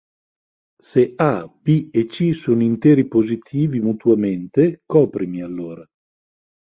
[0.89, 5.85] Se "a","b" e "c" sono interi positivi mutuamente coprimi, allora